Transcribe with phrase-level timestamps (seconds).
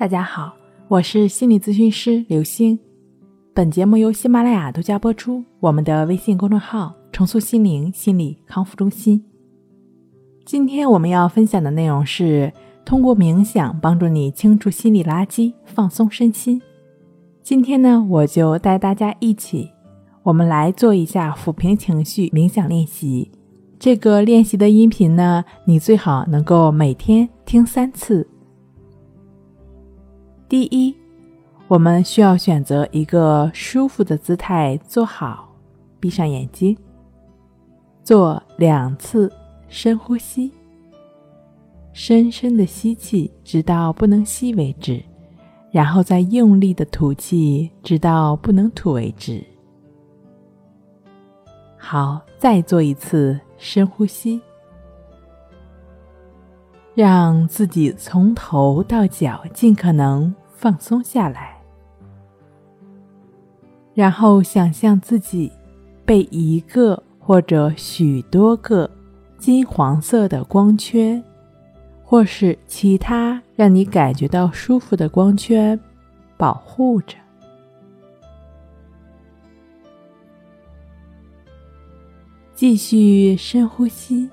[0.00, 0.54] 大家好，
[0.88, 2.78] 我是心理咨询师刘星。
[3.52, 5.44] 本节目由喜马拉雅独家播出。
[5.60, 9.22] 我们的微信公众号“重塑心灵心理康复中心”。
[10.46, 12.50] 今天我们要分享的内容是
[12.82, 16.62] 通过冥想帮助你清除心理垃圾，放松身心。
[17.42, 19.68] 今天呢，我就带大家一起，
[20.22, 23.30] 我们来做一下抚平情绪冥想练习。
[23.78, 28.26] 这个练习的音频呢，你最好能够每天听三次。
[30.50, 30.92] 第一，
[31.68, 35.54] 我们需要选择一个舒服的姿态坐好，
[36.00, 36.76] 闭上眼睛，
[38.02, 39.32] 做两次
[39.68, 40.50] 深呼吸，
[41.92, 45.00] 深深的吸气，直到不能吸为止，
[45.70, 49.40] 然后再用力的吐气，直到不能吐为止。
[51.78, 54.42] 好，再做一次深呼吸。
[56.92, 61.58] 让自己从头到脚尽可能放松下来，
[63.94, 65.50] 然后想象自己
[66.04, 68.90] 被一个或者许多个
[69.38, 71.24] 金黄色的光圈，
[72.04, 75.80] 或是其他让你感觉到舒服的光圈
[76.36, 77.16] 保护着。
[82.54, 84.28] 继续深呼吸，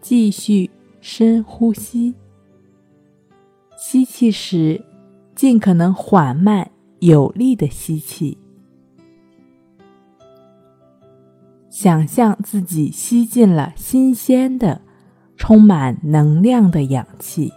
[0.00, 0.68] 继续。
[1.06, 2.14] 深呼吸，
[3.76, 4.84] 吸气时
[5.34, 8.38] 尽可能缓慢有力的吸气，
[11.68, 14.80] 想象自己吸进了新鲜的、
[15.36, 17.52] 充满能量的氧气，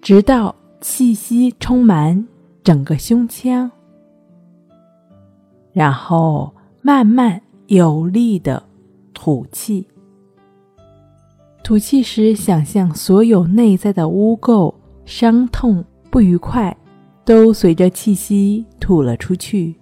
[0.00, 2.26] 直到气息充满
[2.62, 3.70] 整个胸腔，
[5.72, 8.62] 然后慢慢有力的
[9.12, 9.86] 吐气。
[11.66, 14.72] 吐气时，想象所有内在的污垢、
[15.04, 16.76] 伤痛、不愉快，
[17.24, 19.74] 都随着气息吐了出去。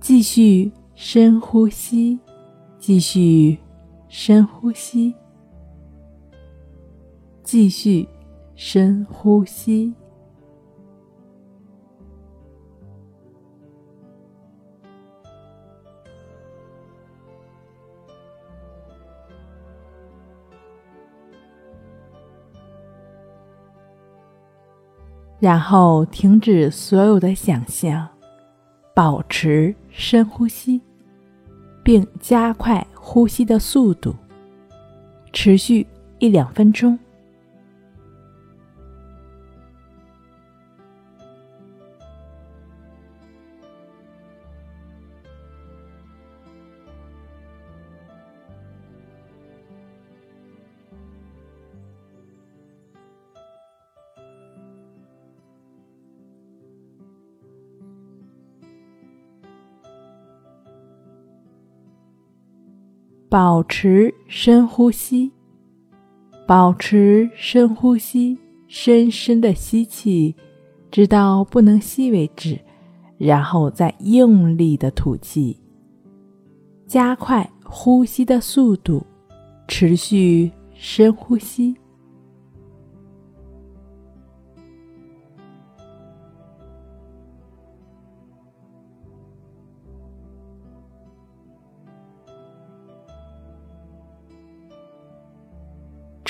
[0.00, 2.18] 继续深呼吸，
[2.80, 3.56] 继续
[4.08, 5.14] 深呼吸，
[7.44, 8.04] 继续
[8.56, 9.94] 深呼吸。
[25.40, 28.08] 然后停止所有的想象，
[28.94, 30.80] 保持深呼吸，
[31.82, 34.14] 并加快呼吸的速度，
[35.32, 35.86] 持续
[36.18, 36.98] 一两分钟。
[63.28, 65.30] 保持深呼吸，
[66.46, 70.34] 保持深呼吸，深深的吸气，
[70.90, 72.58] 直到不能吸为止，
[73.18, 75.54] 然后再用力的吐气，
[76.86, 79.04] 加快呼吸的速度，
[79.66, 81.76] 持续深呼吸。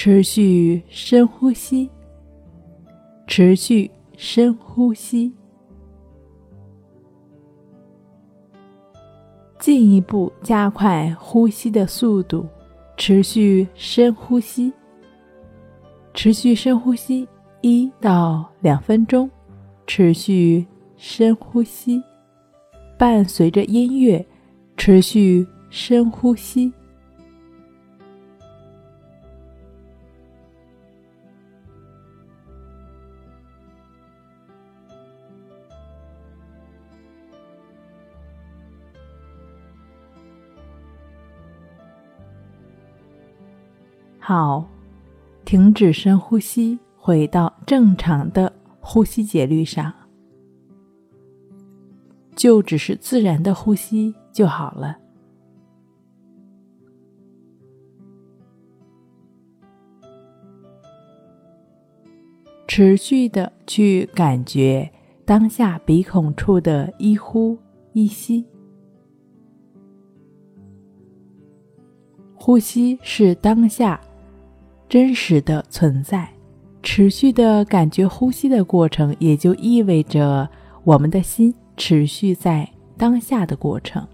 [0.00, 1.90] 持续深呼吸，
[3.26, 5.32] 持续深呼吸，
[9.58, 12.46] 进一步加快呼吸的速度，
[12.96, 14.72] 持续深呼吸，
[16.14, 17.26] 持续深呼吸
[17.60, 19.28] 一到两分钟，
[19.84, 20.64] 持续
[20.96, 22.00] 深呼吸，
[22.96, 24.24] 伴随着音乐，
[24.76, 26.72] 持续深呼吸。
[44.30, 44.62] 好，
[45.46, 49.90] 停止深呼吸，回到正常的呼吸节律上，
[52.36, 54.98] 就只是自然的呼吸就好了。
[62.66, 64.92] 持续的去感觉
[65.24, 67.58] 当下鼻孔处的一呼
[67.94, 68.44] 一吸。
[72.34, 73.98] 呼吸是当下。
[74.88, 76.28] 真实的存在，
[76.82, 80.48] 持续的感觉呼吸的过程，也就意味着
[80.82, 84.06] 我们的心持续在当下的过程。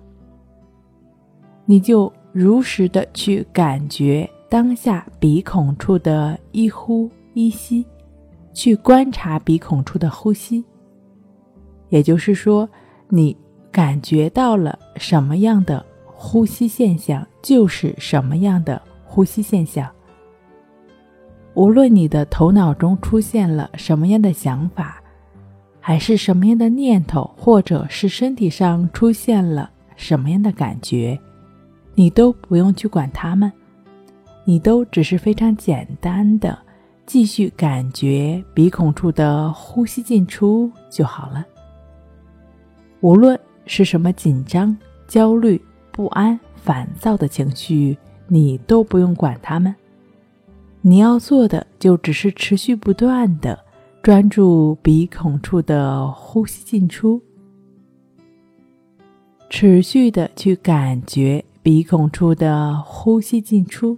[1.64, 7.86] 你就如实的去感觉当下鼻孔处的一呼一吸，
[8.52, 10.64] 去观察鼻孔处的呼吸。
[11.88, 12.68] 也就是说，
[13.08, 13.36] 你
[13.70, 19.88] 感觉到了什么样的呼吸现象，就是什么样的呼吸现象。
[21.54, 25.00] 无论你的头脑中出现了什么样的想法，
[25.80, 31.18] 还是什么样的念头，或者是身体上出现了什么样的感觉，
[31.94, 33.52] 你都不用去管它们，
[34.44, 36.58] 你都只是非常简单的
[37.06, 41.46] 继续感觉鼻孔处的呼吸进出就好了。
[43.00, 44.76] 无论是什么紧张、
[45.06, 45.62] 焦虑、
[45.92, 47.96] 不安、烦躁的情绪，
[48.26, 49.72] 你都不用管它们。
[50.86, 53.58] 你要做的就只是持续不断的
[54.02, 57.22] 专注鼻孔处的呼吸进出，
[59.48, 63.96] 持续的去感觉鼻孔处的呼吸进出，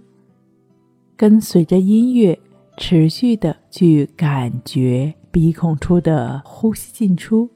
[1.17, 2.39] 跟随着音乐
[2.77, 7.49] 持续的去感觉鼻孔处的呼吸进出。